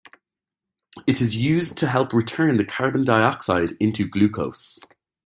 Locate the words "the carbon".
2.57-3.03